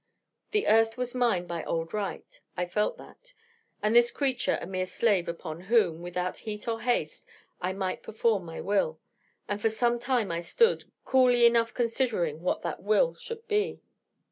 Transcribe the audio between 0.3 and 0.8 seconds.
The